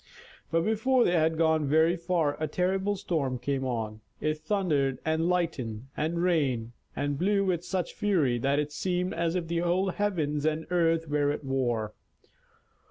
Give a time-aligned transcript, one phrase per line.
[0.49, 4.01] But before they had gone very far a terrible storm came on.
[4.19, 9.35] It thundered and lightened and rained and blew with such fury that it seemed as
[9.35, 11.93] if the whole heavens' and earth were at war.